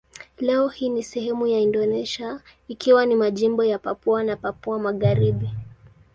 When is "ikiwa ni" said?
2.67-3.15